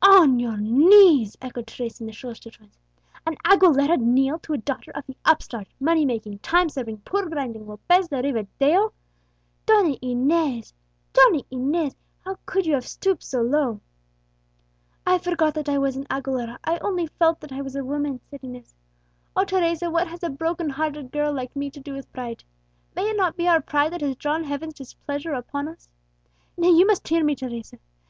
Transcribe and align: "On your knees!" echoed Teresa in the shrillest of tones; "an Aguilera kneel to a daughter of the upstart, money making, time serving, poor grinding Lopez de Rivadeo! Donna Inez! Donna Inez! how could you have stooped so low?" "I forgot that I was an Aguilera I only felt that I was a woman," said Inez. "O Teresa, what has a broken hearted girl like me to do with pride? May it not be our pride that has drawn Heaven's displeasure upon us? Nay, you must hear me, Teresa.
"On 0.00 0.38
your 0.40 0.56
knees!" 0.56 1.36
echoed 1.42 1.66
Teresa 1.66 2.02
in 2.02 2.06
the 2.06 2.12
shrillest 2.14 2.46
of 2.46 2.56
tones; 2.56 2.78
"an 3.26 3.36
Aguilera 3.44 3.98
kneel 3.98 4.38
to 4.38 4.54
a 4.54 4.56
daughter 4.56 4.90
of 4.94 5.04
the 5.04 5.14
upstart, 5.26 5.68
money 5.78 6.06
making, 6.06 6.38
time 6.38 6.70
serving, 6.70 7.02
poor 7.04 7.28
grinding 7.28 7.66
Lopez 7.66 8.08
de 8.08 8.22
Rivadeo! 8.22 8.94
Donna 9.66 9.94
Inez! 10.00 10.72
Donna 11.12 11.42
Inez! 11.50 11.94
how 12.24 12.38
could 12.46 12.64
you 12.64 12.72
have 12.72 12.86
stooped 12.86 13.22
so 13.22 13.42
low?" 13.42 13.78
"I 15.06 15.18
forgot 15.18 15.52
that 15.52 15.68
I 15.68 15.76
was 15.76 15.96
an 15.98 16.06
Aguilera 16.06 16.56
I 16.64 16.78
only 16.78 17.06
felt 17.06 17.40
that 17.40 17.52
I 17.52 17.60
was 17.60 17.76
a 17.76 17.84
woman," 17.84 18.22
said 18.30 18.40
Inez. 18.42 18.74
"O 19.36 19.44
Teresa, 19.44 19.90
what 19.90 20.08
has 20.08 20.22
a 20.22 20.30
broken 20.30 20.70
hearted 20.70 21.12
girl 21.12 21.30
like 21.30 21.54
me 21.54 21.70
to 21.70 21.78
do 21.80 21.92
with 21.92 22.10
pride? 22.10 22.42
May 22.96 23.10
it 23.10 23.18
not 23.18 23.36
be 23.36 23.46
our 23.48 23.60
pride 23.60 23.92
that 23.92 24.00
has 24.00 24.16
drawn 24.16 24.44
Heaven's 24.44 24.72
displeasure 24.72 25.34
upon 25.34 25.68
us? 25.68 25.90
Nay, 26.56 26.70
you 26.70 26.86
must 26.86 27.06
hear 27.06 27.22
me, 27.22 27.34
Teresa. 27.34 27.76